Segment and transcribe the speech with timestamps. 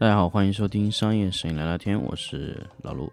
[0.00, 3.12] 大家好，欢迎收听商业摄影聊聊天，我是老陆。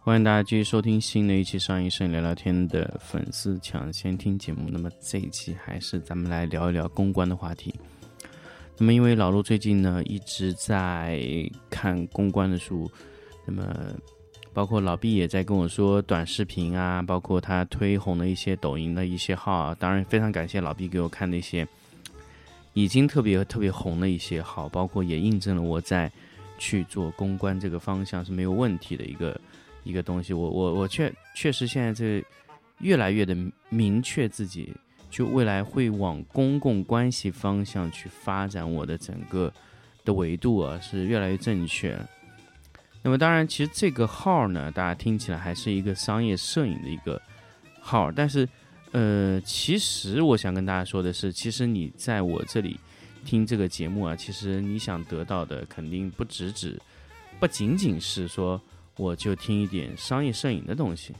[0.00, 4.70] 欢迎大家继续收听新的一期商业摄影聊聊天的粉丝抢先听节目。
[4.70, 7.74] 那么这一期还是咱们来聊一聊公关的话题。
[8.76, 11.20] 那么因为老陆最近呢一直在
[11.70, 12.90] 看公关的书，
[13.46, 13.94] 那么
[14.52, 19.74] 包括老毕也在跟我说短视频啊，包括他推红的一些抖音的一些号。
[19.76, 21.66] 当然非常感谢老毕给我看那些
[22.72, 26.10] 已经特别特别红的一些号，包括也印证了我在
[26.58, 29.40] 去做公关这个方向是没有问题的一个。
[29.86, 32.24] 一个东西，我我我确确实现在这
[32.78, 33.36] 越来越的
[33.68, 34.72] 明确自己，
[35.14, 39.52] 就未来会往公共关系方向去发展，我的整个
[40.04, 41.96] 的维度啊是越来越正确。
[43.02, 47.22] 那么当然，其实这个号呢，大家听起来还是一个商业摄影的一个
[47.80, 48.48] 号，但是
[48.90, 52.80] 呃，其实我想跟大家说的是，其实你在我这里
[53.24, 56.76] 听这个节目啊，其实你想得到的肯定不只止，
[57.38, 58.60] 不仅仅是说。
[58.96, 61.12] 我就听一点商业摄影的东西，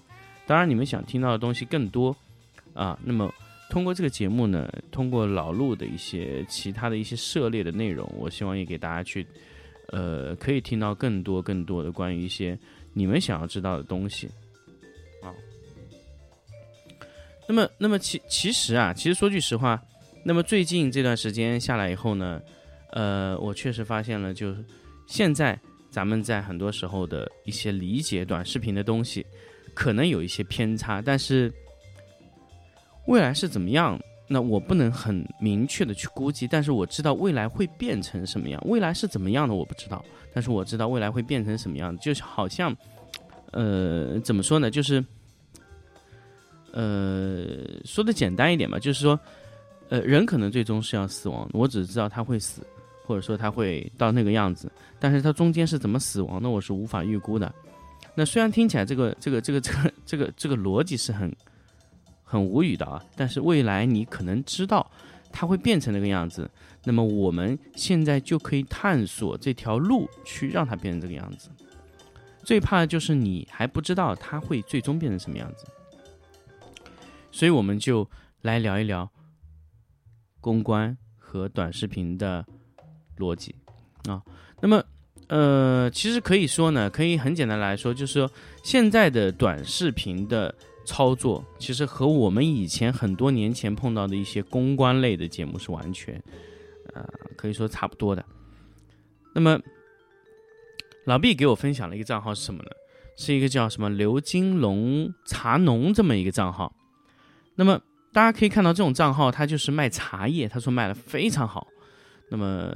[0.46, 2.16] 当然你们想听到的东西更多
[2.72, 2.96] 啊。
[3.02, 3.34] 那么
[3.74, 9.26] 通过这个节目呢，通过老陆的一些其他的一些涉猎的内容，我希望也给大家去，
[9.88, 12.56] 呃，可以听到更多更多的关于一些
[12.92, 14.28] 你们想要知道的东西
[15.20, 15.34] 啊。
[17.48, 19.82] 那么，那么其其实啊，其实说句实话，
[20.24, 22.40] 那么最近这段时间下来以后呢，
[22.92, 24.64] 呃，我确实发现了，就是
[25.08, 25.58] 现在。
[25.90, 29.24] 咱们在很多时候的一些理解短视频的东西，
[29.74, 31.52] 可能有一些偏差，但是
[33.06, 33.98] 未来是怎么样？
[34.26, 38.60] 那我不能很明确的去估计，但是我知道未来会变成什么样。
[38.66, 41.96] 未来是怎么样的我不知道，但是我知道未来会变成什么样。
[41.98, 42.74] 就是好像，
[43.52, 44.70] 呃，怎么说呢？
[44.70, 45.04] 就是，
[46.72, 47.48] 呃，
[47.84, 49.18] 说的简单一点吧，就是说，
[49.90, 52.62] 呃，人可能最终是要死亡，我只知道他会死。
[53.06, 57.54] 或者说他会到那个样子，但是他中间是怎么死亡的，我是无法预估的。
[58.14, 61.30] 那虽然听起来这个这个这个这个这个这个逻辑是很
[62.34, 64.90] 很无语的啊，但是未来你可能知道
[65.30, 66.50] 它会变成那个样子，
[66.82, 71.48] 那么我们现在就可以探索这条路去让它变成这个样子。
[72.42, 75.64] 最怕的就是你还不知道它会最终变成什么样子，
[77.30, 78.08] 所以我们就
[78.42, 79.08] 来聊一聊
[80.40, 82.44] 公关和短视频的。
[83.16, 83.54] 逻辑
[84.08, 84.20] 啊，
[84.60, 84.84] 那么
[85.28, 88.28] 呃，其实可以说呢，可以很简单来说，就是说
[88.64, 90.52] 现在的短视频的
[90.84, 96.22] 操作，其实和我们以前很多年前碰到的一些公关类的节目是完全
[96.92, 97.04] 呃，
[97.36, 98.24] 可以说差不多的。
[99.34, 99.58] 那么
[101.06, 102.70] 老毕给我分享了一个账号是什么呢？
[103.16, 106.74] 是一个叫什么刘金龙茶农这么一个账号。
[107.56, 107.80] 那么
[108.12, 111.66] 大家可以看到，这种账号他就是卖茶叶，他说卖的非常好。
[112.30, 112.72] 那么，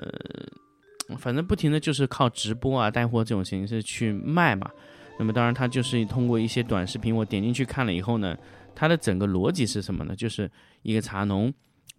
[1.18, 4.70] 反正不停的就是靠直播啊、带货这种形式去卖嘛。
[5.18, 8.36] 那么当然，他就是通过一些短视频，我点进去看了以后呢，
[8.74, 10.14] 他的整个逻辑是什么呢？
[10.14, 10.48] 就是
[10.82, 11.52] 一个茶农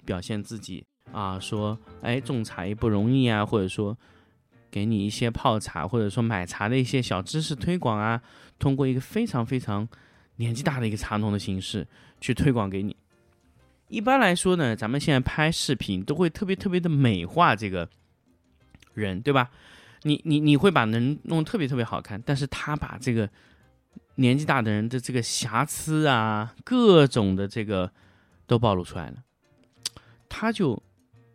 [0.05, 3.97] 表现自己啊，说哎种茶叶不容易啊，或者说
[4.71, 8.21] 给你一些泡茶或者说买茶的一些小知识推广啊，
[8.57, 9.87] 通过一个非常非常
[10.37, 11.85] 年纪大的一个茶农的形式
[12.21, 12.95] 去推广给你。
[13.89, 17.89] 一般来说呢，咱们现在拍视频都会特别特别的美化这个
[18.93, 19.49] 人，对吧？
[20.03, 23.29] 你你你会把人弄特别特别好看，但是他把这个
[24.15, 27.91] 年纪大的人的这个瑕疵啊，各种的这个
[28.47, 29.17] 都暴露出来了，
[30.27, 30.81] 他就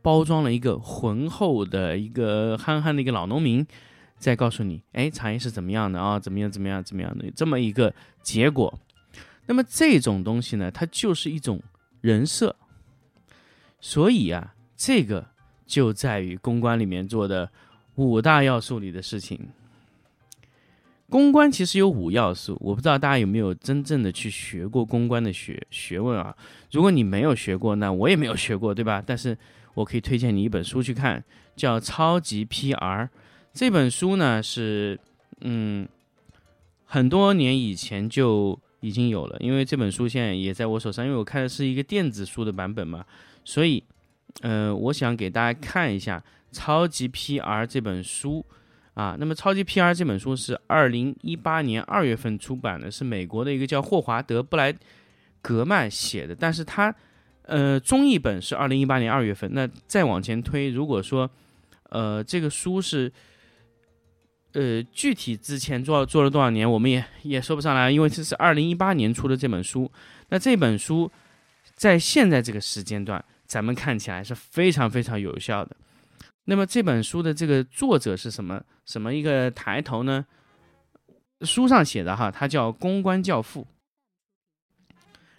[0.02, 3.66] 包装了一个浑厚的一个憨憨的一个老农民，
[4.19, 6.19] 在告诉你，哎，茶叶是怎么样的啊？
[6.19, 8.78] 怎么样怎么样怎么样的这么一个结果。
[9.46, 11.62] 那么这种东西呢，它就是一种。
[12.00, 12.55] 人设，
[13.81, 15.26] 所以啊，这个
[15.64, 17.50] 就在于公关里面做的
[17.96, 19.38] 五大要素里的事情。
[21.11, 26.37] 公关其实有五要素，我不知道大家有没有真正的去学过公关的学学问啊？
[26.73, 29.02] 如果你没有学过，那我也没有学过，对吧？
[29.05, 29.37] 但是
[29.75, 31.23] 我可以推荐你一本书去看，
[31.55, 32.76] 叫《超级 PR》
[33.52, 34.99] 这本书呢，是
[35.41, 35.88] 嗯，
[36.85, 38.58] 很多年以前就。
[38.81, 43.02] 已经有了，因为这本书现在也在我手上，因为我看的是一个电子书的版本嘛，
[43.43, 43.82] 所以，
[44.40, 46.22] 呃，我想给大家看一下
[46.56, 48.44] 《超级 PR》这本书
[48.94, 49.16] 啊。
[49.19, 54.75] 那么，《超级 PR》这本书是二零一八年二月份出版的，是美国的一个叫霍华德·布莱
[55.40, 56.94] 格曼写的，但是他，
[57.42, 59.50] 呃，中译本是二零一八年二月份。
[59.54, 61.31] 那再往前推，如果说，
[61.90, 63.12] 呃，这个书是
[64.52, 69.90] 呃，具体之前做做了多少年，我们也也说不上来，因为这是二零一八年出的这本书。
[70.28, 71.10] 那这本书
[71.75, 73.22] 在现在这个时间段，
[73.54, 75.76] 咱们看起来是非常非常有效的。
[76.44, 80.26] 那么这本书的这个作者是什么什么一个抬头呢？
[81.42, 83.64] 书上写的哈，他叫公关教父。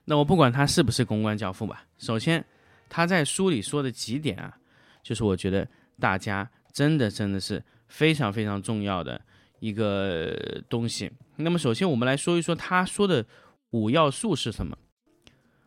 [0.06, 2.42] 那我不管他是不是公关教父吧，首先
[2.88, 4.58] 他在书里说的几点啊，
[5.04, 5.68] 就是我觉得
[6.00, 9.20] 大家真的真的是非常非常重要的
[9.60, 11.12] 一个东西。
[11.36, 13.26] 那么首先我们来说一说他说的
[13.72, 14.78] 五要素是什么：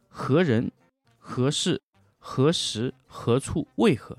[0.09, 0.73] 何人、
[1.19, 1.83] 何事、
[2.31, 4.19] 何时、何处、为何。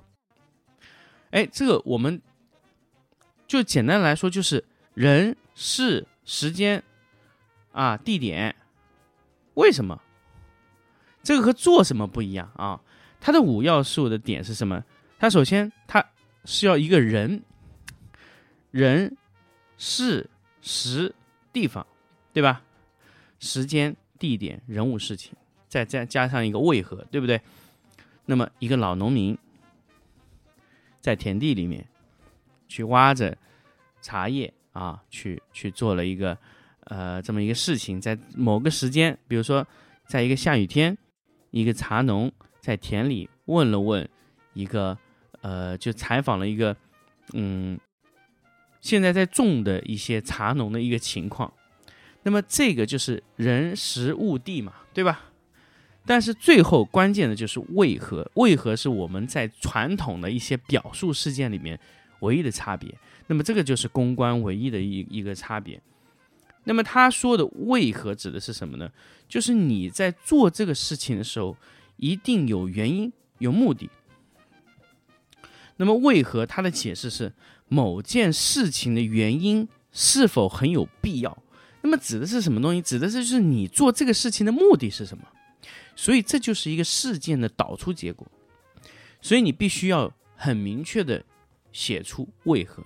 [1.29, 2.19] 哎，这个我们
[3.45, 4.65] 就简单来说，就是
[4.95, 6.83] 人、事、时间
[7.71, 8.55] 啊、地点，
[9.53, 10.01] 为什么？
[11.21, 12.81] 这个和做什么不一样啊？
[13.21, 14.83] 它的五要素的点是什么？
[15.19, 16.03] 它首先它
[16.45, 17.43] 是要一个人、
[18.71, 19.15] 人、
[19.77, 20.27] 事、
[20.63, 21.13] 时、
[21.53, 21.85] 地方，
[22.33, 22.63] 对吧？
[23.39, 25.33] 时间、地点、人物、事情，
[25.67, 27.39] 再再加上一个为何，对不对？
[28.29, 29.35] 那么一个老农民。
[31.01, 31.87] 在田地里面，
[32.67, 33.35] 去挖着
[34.01, 36.37] 茶叶啊，去去做了一个
[36.81, 38.01] 呃这么一个事情。
[38.01, 39.65] 在某个时间，比如说
[40.05, 40.95] 在一个下雨天，
[41.51, 42.29] 一个茶农
[42.59, 44.07] 在田里问了问
[44.53, 44.95] 一个
[45.39, 46.75] 呃，就采访了一个
[47.33, 47.79] 嗯，
[48.81, 51.51] 现在在种的一些茶农的一个情况。
[52.23, 55.28] 那么这个就是人时物地嘛，对吧？
[56.09, 58.27] 但是最后关键的就是为何？
[58.33, 61.79] 为何是我们在传统的一些表述事件里面
[62.21, 62.91] 唯一的差别？
[63.27, 65.79] 那么这个就是公关唯一的一一个差别。
[66.63, 68.89] 那么他说的为何指的是什么呢？
[69.27, 71.55] 就是你在做这个事情的时候，
[71.97, 73.87] 一定有原因、有目的。
[75.77, 77.31] 那么为何他的解释是
[77.67, 81.37] 某件事情的原因是否很有必要？
[81.83, 82.81] 那么指的是什么东西？
[82.81, 85.23] 指的是就是你做这个事情的目的是什么？
[86.01, 88.25] 所以这就是一个事件的导出结果，
[89.19, 91.21] 所以你必须要很明确的
[91.73, 92.81] 写出为何。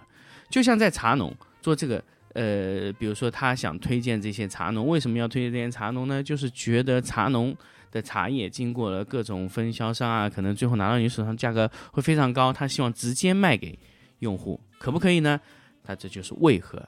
[0.49, 1.31] 就像在茶农
[1.61, 6.23] 做这个，呃，比如说他想推荐这些茶农，为什么要推荐这些茶农呢？
[6.23, 7.55] 就是觉得茶农
[7.91, 13.77] 的茶叶经过了各种分销商啊，可能最后拿到你手上价格会非常高，他希望直接卖给
[14.21, 15.39] 用户，可不可以呢？
[15.83, 16.79] 他这就是为何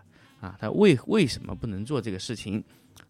[0.41, 0.57] 啊？
[0.59, 2.63] 他为为什么不能做这个事情？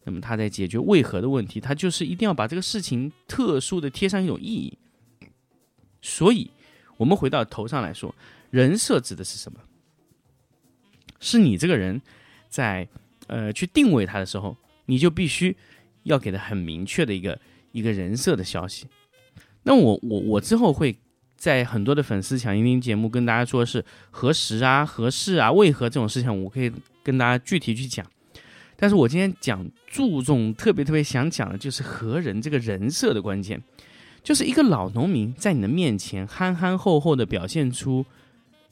[0.03, 4.77] 那么他在解决为何的问题，他就是一定要把这个事情特殊的贴上一种意义。
[6.01, 6.51] 所以，
[6.97, 8.13] 我们回到头上来说，
[8.51, 9.59] 人设指的是什么？
[11.19, 11.99] 是你这个人，
[12.49, 12.87] 在
[13.27, 14.55] 呃去定位他的时候，
[14.85, 15.55] 你就必须
[16.03, 17.39] 要给他很明确的一个
[17.71, 18.85] 一个人设的消息。
[19.63, 20.95] 那我我我之后会
[21.35, 26.71] 在很多的粉丝抢音听节目跟大家说是何时啊、何事啊、为何这种事情，我可以
[27.03, 28.05] 跟大家具体去讲。
[28.77, 33.63] 但是我今天讲注重特别特别想讲的就是何人这个人设的关键，
[34.21, 38.05] 就是一个老农民在你的面前憨憨厚厚的表现出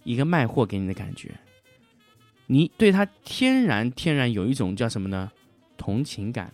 [0.04, 1.32] 一个卖货给你的感觉，
[2.48, 5.32] 你对他天然天然有一种叫什么呢？
[5.78, 6.52] 同情感，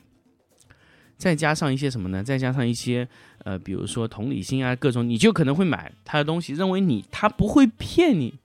[1.18, 2.24] 再加上一些什么呢？
[2.24, 3.08] 再加上一些
[3.46, 8.36] 呃，比如说同理心啊，各种你就可能会买他的东西，认为你他不会骗你，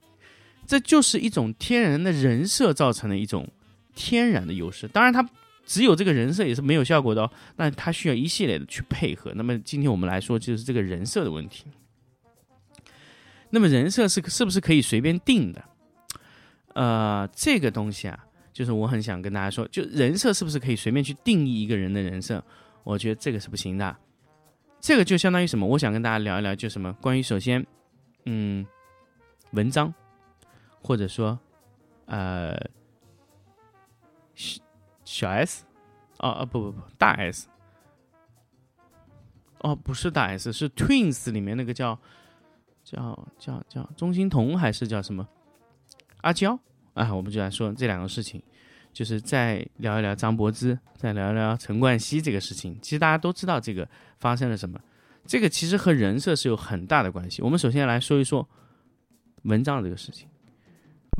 [0.65, 3.47] 这就是一种天然的人设造成的一种。
[3.95, 5.27] 天然的优势，当然它
[5.65, 7.31] 只有这个人设也是没有效果的哦。
[7.55, 9.31] 那它需要一系列的去配合。
[9.35, 11.65] 那么今天我们来说就是这个人设的问题。
[13.49, 15.63] 那么人设是是不是可以随便定的？
[16.73, 22.43] 呃，这个东西啊，就是我很想跟大家说，就人设是不是可以随便去定义一个人的人设？
[22.83, 23.95] 我觉得这个是不行的。
[24.79, 25.65] 这个就相当于什么？
[25.65, 27.65] 我想跟大家聊一聊，就什么关于首先，
[28.25, 28.65] 嗯，
[29.51, 29.91] 文章，
[30.81, 31.39] 或者说，
[32.05, 32.55] 呃。
[35.15, 35.63] 小 S，
[36.17, 37.47] 哦哦不不不大 S，
[39.59, 41.97] 哦不是大 S 是 Twins 里面那个叫
[42.83, 45.25] 叫叫叫钟欣桐还是叫什么
[46.19, 46.59] 阿娇
[46.95, 47.15] 啊？
[47.15, 48.43] 我们就来说这两个事情，
[48.91, 52.77] 就是再聊一聊张柏芝，再聊一聊陈冠希这个事情。
[52.81, 53.87] 其实大家都知道这个
[54.19, 54.77] 发生了什么，
[55.25, 57.41] 这个其实和人设是有很大的关系。
[57.41, 58.45] 我们首先来说一说
[59.43, 60.27] 文章这个事情，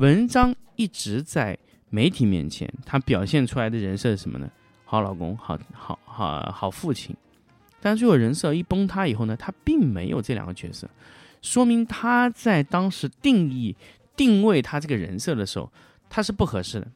[0.00, 1.58] 文章一直在。
[1.88, 4.50] 媒体面前，他表现出来的人设是什么呢？
[4.84, 7.14] 好老公，好好好好父亲。
[7.80, 10.88] 但最后人设一崩塌以后呢，他并没有这两个角色，
[11.42, 13.74] 说明他在当时定义
[14.16, 15.70] 定位他这个人设的时候，
[16.10, 16.88] 他是不合适的。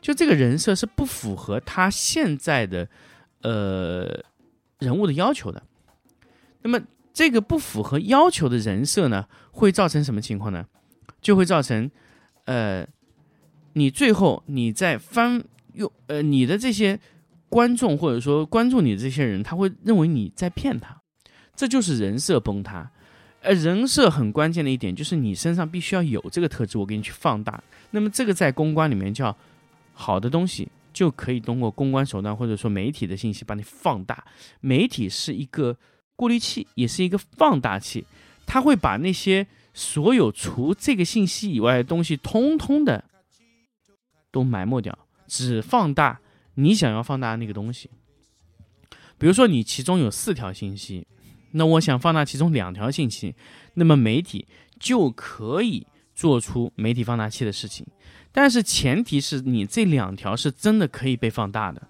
[0.00, 2.88] 就这个人设是不符合他现在的
[3.42, 4.22] 呃
[4.78, 5.62] 人物的要求的。
[6.62, 6.80] 那么
[7.12, 10.66] 这个不符合要求的人设呢，会造成什么情况呢？
[11.20, 11.90] 就会造成
[12.44, 12.86] 呃。
[13.74, 16.98] 你最后你在翻用呃你的这些
[17.48, 21.00] 观众或者说关注你的这些人，他会认为你在骗他，
[21.54, 22.90] 这就是人设崩塌。
[23.42, 27.62] 呃，人设很关键的一点就是你身上必须要有这个特质，我给你去放大。
[27.90, 29.36] 那么这个在公关里面叫
[29.92, 34.24] 好的东西，就可以通过公关手段或者说媒体的信息把你放大。
[34.60, 35.76] 媒体是一个
[36.16, 38.06] 过滤器，也是一个放大器，
[38.46, 43.04] 它会把那些所有除这个信息以外的东西，通通的
[44.34, 44.98] 都埋没掉，
[45.28, 46.20] 只放大
[46.56, 47.88] 你想要放大那个东西。
[49.16, 51.06] 比如说，你其中有四条信息。
[51.56, 53.36] 那我想放大其中两条信息，
[53.74, 54.44] 那么媒体
[54.80, 57.86] 就可以做出媒体放大器的事情，
[58.32, 61.80] 但是前提是你这两条是真的可以被放大的。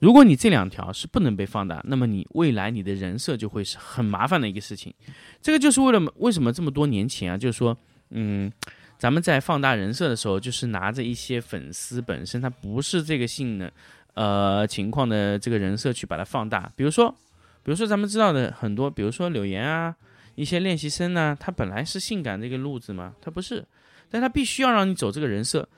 [0.00, 4.92] 如果你这两条是不能被放大，那么你未来你的人设就会是很麻烦的一个事情。
[5.40, 7.74] 这个就是为了为什么这么多年前啊，就是说，
[8.10, 8.52] 嗯，
[8.98, 13.70] 咱们在放大人设的时候，就是拿着一些粉丝本身他不是这个性能
[14.14, 17.14] 呃情况的这个人设去把它放大，比如说。
[17.62, 19.92] 比如说咱们知道的很多，比如说柳岩啊，
[20.36, 23.64] 一些练习生呢，他本来是性感这个路子嘛，他不是，
[24.08, 25.68] 但他必须要让你走这个人设。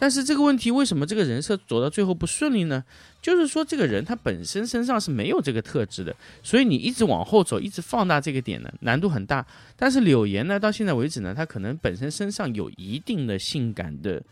[0.00, 2.84] 但是这个问题为什么这个人设走到最后不顺利呢？
[3.20, 9.44] 就是说这个人他本身身上是没有这个特质的，所以你一直往后走，一直放大这个点呢，难度很大。
[9.76, 14.22] 但是柳岩呢，到现在为止呢，他可能本身身上有一定的性感的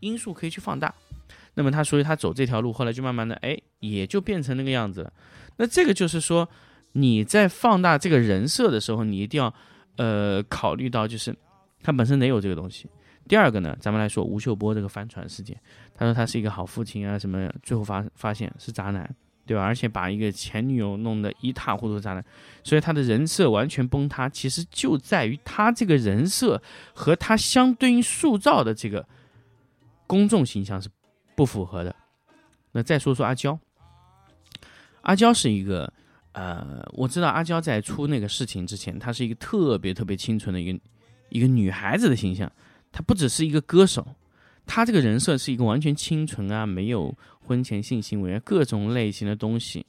[0.00, 0.94] 因素可以去放大，
[1.54, 5.10] 那么他所以他走这条路，后来就慢慢的哎，也就变成那个样子了。
[5.56, 6.46] 那这个就是说，
[6.92, 9.54] 你在放大这个人设的时候，你一定要，
[9.96, 11.34] 呃，考虑到就是
[11.82, 12.86] 他本身得有这个东西。
[13.28, 15.60] 第二个呢，咱们来说吴秀波这个帆船事件，
[15.94, 19.14] 他说他是一个好父亲啊，什么最后发发现是渣男，
[19.44, 19.64] 对吧？
[19.64, 22.24] 而且把一个前女友弄得一塌糊涂，渣男，
[22.62, 24.28] 所以他的人设完全崩塌。
[24.28, 26.62] 其实就在于他这个人设
[26.94, 29.06] 和他相对应塑造的这个
[30.06, 30.88] 公众形象是
[31.34, 31.94] 不符合的。
[32.72, 33.58] 那再说说阿娇。
[35.02, 35.92] 阿娇是一个，
[36.32, 40.78] 呃，我知道阿娇在出那个事情之前，她是一个特别特别清纯的一个
[41.28, 42.50] 一个女孩子的形象。
[42.92, 44.06] 他不只是一个歌手，
[44.66, 49.86] 他这个人设是一个完全清纯啊，没有婚前性行为，各种类型的东西。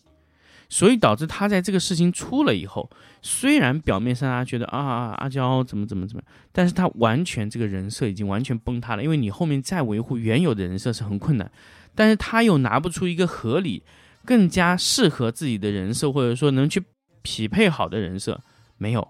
[0.70, 2.89] 所以导致他在这个事情出了以后，
[3.22, 9.04] 虽然表面上大家觉得啊阿娇怎么怎么怎么，但是他完全这个人设已经完全崩塌了。
[9.04, 11.50] 因为你后面再维护原有的人设是很困难，
[11.96, 13.84] 但是他又拿不出一个合理。
[14.25, 16.84] 更加适合自己的人设，或者说能去
[17.22, 18.38] 匹配好的人设
[18.77, 19.08] 没有，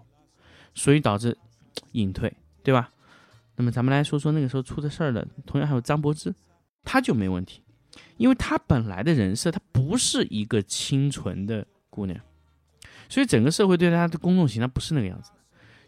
[0.76, 1.36] 所以导致
[1.94, 2.88] 隐退，对吧？
[3.58, 6.34] 那么咱们来说说那个时候出的事儿的，同样还有张柏芝，
[6.84, 7.62] 她就没问题，
[8.16, 12.18] 因为她本来的人设她不是一个清纯的姑娘，
[13.10, 15.32] 所以整个社会对她的公众形象不是那个样子，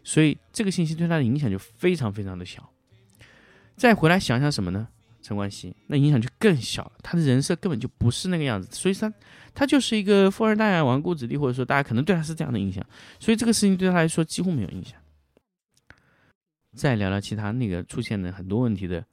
[0.04, 2.68] 所以这个信息对她的影响就非常非常的小。
[3.76, 4.88] 再回来想想什么呢？
[5.22, 6.92] 陈冠希，那影响就更小了。
[7.02, 9.12] 他的人设根本就不是那个样子，所以他
[9.54, 12.84] 他就是一个富二代，纨绔子弟，或者说大家可能对他是这样的印象，
[13.20, 14.98] 所以这个事情对他来说几乎没有影响。
[16.76, 19.04] 再聊聊其他那个出现的很多问题的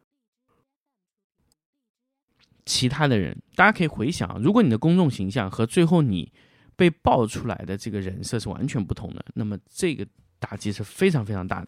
[2.66, 6.32] 其他的人，大家可以回想，如果你的公众形象和最后你
[6.76, 10.06] 被爆出来的这个人设是完全不同的，那么这个
[10.38, 11.68] 打击是非常非常大的。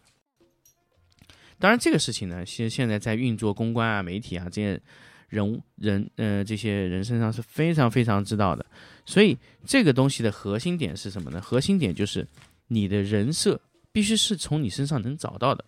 [1.58, 4.80] 当然，这个事情呢，其实现在在运作公关啊、媒体啊这些
[5.28, 8.64] 人人呃这些人身上是非常非常知道的。
[9.04, 11.40] 所以这个东西的核心点是什么呢？
[11.40, 12.26] 核心点就是
[12.68, 13.60] 你的人设
[13.92, 15.64] 必须是从你身上能找到的，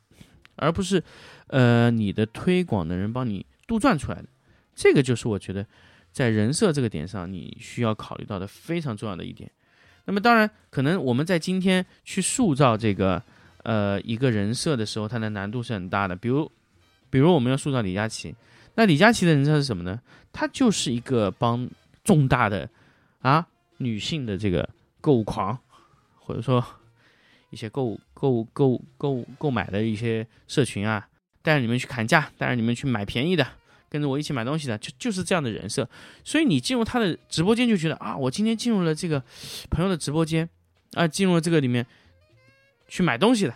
[0.56, 1.02] 而不是
[1.48, 4.28] 呃你的推广的人帮你杜撰出来的。
[4.74, 5.66] 这个就是我觉得
[6.10, 9.50] 在人设这个点上你需要考虑到的非常重要的一点。
[10.04, 13.22] 那么当然，可能我们在今天去塑造这个。
[13.64, 16.16] 呃，一个人设的时候，它的难度是很大的。
[16.16, 16.50] 比如，
[17.08, 18.34] 比如我们要塑造李佳琦，
[18.74, 20.00] 那李佳琦的人设是什么呢？
[20.32, 21.70] 他就是一个帮
[22.02, 22.68] 重大的
[23.20, 24.68] 啊女性的这个
[25.00, 25.56] 购物狂，
[26.18, 26.60] 或者说
[27.52, 31.08] 一些购购购购购买的一些社群啊，
[31.40, 33.46] 带着你们去砍价，带着你们去买便宜的，
[33.88, 35.88] 跟着我一起买东西的，就就是这样的人设。
[36.24, 39.22] 所以你进入他的直播间就觉得啊，我今天进入了这个
[39.70, 40.48] 朋友的直播间
[40.94, 41.86] 啊，进入了这个里面。
[42.88, 43.54] 去买东西的，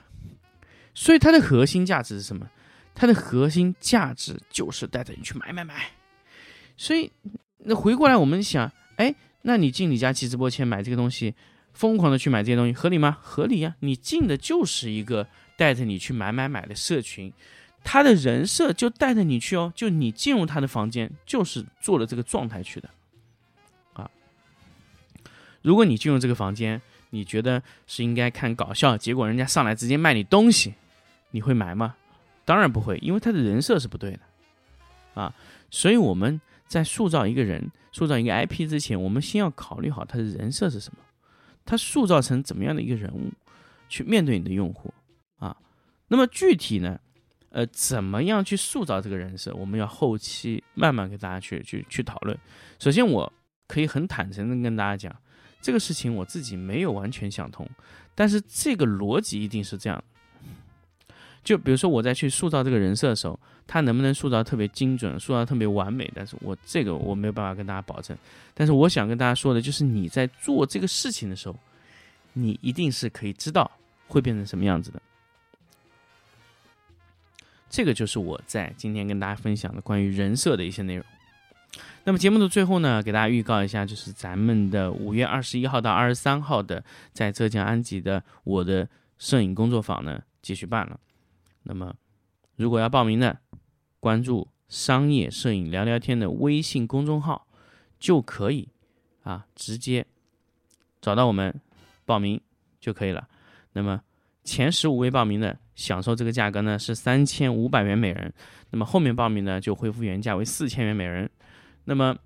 [0.94, 2.48] 所以它的核心价值是什么？
[2.94, 5.90] 它的核心价值就是带着你去买买买。
[6.74, 7.12] 所以
[7.58, 11.34] 那回过来我们想，哎，那你进李佳琦直播间买这个东西，
[11.76, 13.18] 疯狂的去买这些东西，合理吗？
[13.20, 13.76] 合理呀！
[13.80, 15.28] 你进的就是一个
[15.58, 17.30] 带着你去买买买的社群，
[17.84, 22.88] 他的人设就带着你去哦，就你进入他的房间就是做了这个状态去的
[23.92, 24.10] 啊。
[25.60, 26.80] 如果你进入这个房间，
[27.10, 30.72] 你觉得是应该看搞笑，结果人家上来直接卖你东西，
[31.32, 31.94] 你会买吗？
[32.46, 34.20] 当然不会，因为他的人设是不对的，
[35.20, 35.34] 啊。
[35.70, 40.98] 所以我们在塑造一个人、塑造一个 IP 之前，我们先要考虑好他的人设是什么，
[41.66, 43.30] 他塑造成怎么样的一个人物，
[43.88, 44.94] 去面对你的用户
[45.38, 45.54] 啊。
[46.08, 46.98] 那么具体呢，
[47.50, 52.38] 呃，怎么样去塑造这个人设，我们要后期慢慢给大家去去去讨论。
[52.78, 53.30] 首先，我
[53.66, 55.14] 可以很坦诚的跟大家讲，
[55.60, 57.68] 这个事情我自己没有完全想通，
[58.14, 60.02] 但是这个逻辑一定是这样。
[61.46, 63.38] 就比如说我在去塑造这个人设的时候，
[63.68, 66.10] 他能不能塑造特别精准，塑造特别完美？
[66.12, 68.18] 但是我这个我没有办法跟大家保证。
[68.52, 71.56] 但是我想跟大家说的就是，你在做这个事情的时候，
[72.32, 73.70] 你一定是可以知道
[74.08, 75.00] 会变成什么样子的。
[77.70, 81.04] 这个就是我在今天跟大家分享的关于人设的一些内容。
[82.02, 90.98] 那么节目的最后呢，给大家预告一下，就是咱们的五月二十一号到二十三号的在浙江安吉的我的摄影工作坊呢，继续办了。
[91.68, 91.92] 那么，
[92.54, 93.36] 如果要报名的，
[93.98, 97.48] 关注“商业摄影聊聊天”的微信公众号，
[97.98, 98.68] 就可以
[99.24, 100.06] 啊，直接
[101.00, 101.52] 找到我们
[102.04, 102.40] 报名
[102.78, 103.28] 就可以了。
[103.72, 104.00] 那么
[104.44, 108.32] 前十五位报名的，享受这个价格呢是三千五百元每人。
[108.70, 111.28] 那么后面报名呢，就恢复原价为四千元每人。
[111.84, 112.16] 那么，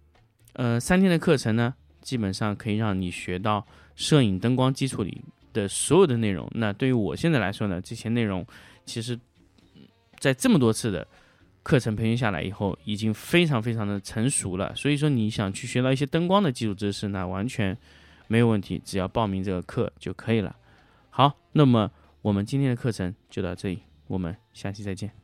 [0.53, 3.67] 呃，三天的课程呢，基本上可以让你学到
[3.97, 6.47] 摄影灯光基础里的所有的内容。
[6.53, 8.47] 那对于我现在来说呢，这些内容
[8.85, 9.19] 其实。
[10.21, 11.09] 在这么多次的
[11.63, 14.73] 课程培训下来以后，已经非常非常的成熟了。
[14.77, 17.77] 所以说，你想去学到一些灯光的基础知识，那完全
[18.29, 20.55] 没有问题，只要报名这个课就可以了。
[21.09, 21.91] 好，那么
[22.23, 25.20] 我们今天的课程就到这里，我们下期再见。